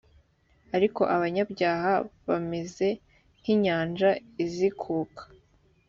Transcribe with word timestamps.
ariko 0.75 1.01
abanyabyaha 1.15 1.91
bameze 2.27 2.87
nk 3.39 3.45
inyanja 3.53 4.09
izikuka 4.43 5.23